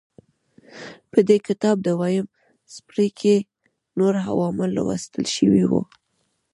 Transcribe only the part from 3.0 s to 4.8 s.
کې نور عوامل